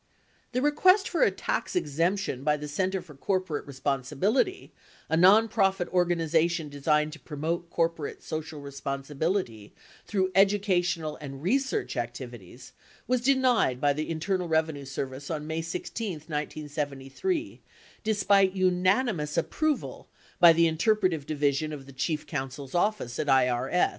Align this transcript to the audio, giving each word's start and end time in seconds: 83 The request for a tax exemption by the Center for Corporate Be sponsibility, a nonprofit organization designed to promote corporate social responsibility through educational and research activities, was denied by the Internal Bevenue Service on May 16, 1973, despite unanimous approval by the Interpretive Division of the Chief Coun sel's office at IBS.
83 0.49 0.49
The 0.53 0.61
request 0.63 1.09
for 1.09 1.21
a 1.21 1.29
tax 1.29 1.75
exemption 1.75 2.43
by 2.43 2.57
the 2.57 2.67
Center 2.67 3.03
for 3.03 3.13
Corporate 3.13 3.67
Be 3.67 3.73
sponsibility, 3.73 4.71
a 5.11 5.15
nonprofit 5.15 5.87
organization 5.89 6.69
designed 6.69 7.13
to 7.13 7.19
promote 7.19 7.69
corporate 7.69 8.23
social 8.23 8.59
responsibility 8.61 9.75
through 10.07 10.31
educational 10.33 11.17
and 11.17 11.43
research 11.43 11.95
activities, 11.97 12.73
was 13.05 13.21
denied 13.21 13.79
by 13.79 13.93
the 13.93 14.09
Internal 14.09 14.47
Bevenue 14.47 14.85
Service 14.87 15.29
on 15.29 15.45
May 15.45 15.61
16, 15.61 16.13
1973, 16.13 17.61
despite 18.03 18.53
unanimous 18.55 19.37
approval 19.37 20.07
by 20.39 20.51
the 20.51 20.65
Interpretive 20.65 21.27
Division 21.27 21.71
of 21.71 21.85
the 21.85 21.93
Chief 21.93 22.25
Coun 22.25 22.49
sel's 22.49 22.73
office 22.73 23.19
at 23.19 23.27
IBS. 23.27 23.89